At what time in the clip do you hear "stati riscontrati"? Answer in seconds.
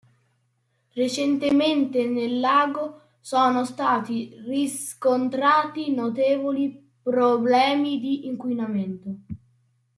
3.63-5.93